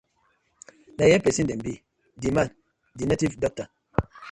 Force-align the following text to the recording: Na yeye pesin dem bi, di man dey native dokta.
Na 0.97 1.03
yeye 1.05 1.23
pesin 1.23 1.47
dem 1.49 1.61
bi, 1.65 1.73
di 2.21 2.27
man 2.35 2.49
dey 2.97 3.07
native 3.07 3.35
dokta. 3.41 3.63